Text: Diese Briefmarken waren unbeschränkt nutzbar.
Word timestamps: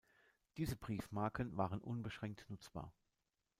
Diese 0.57 0.75
Briefmarken 0.75 1.55
waren 1.57 1.79
unbeschränkt 1.79 2.47
nutzbar. 2.49 2.91